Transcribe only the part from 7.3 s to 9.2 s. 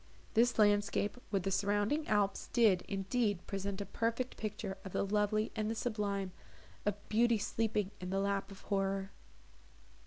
sleeping in the lap of horror."